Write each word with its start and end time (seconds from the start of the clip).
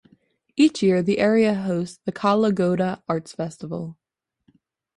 Each 0.55 0.81
year, 0.81 1.03
the 1.03 1.19
area 1.19 1.53
hosts 1.53 1.99
the 2.05 2.11
Kala 2.11 2.51
Ghoda 2.51 3.03
Arts 3.07 3.33
Festival. 3.33 3.99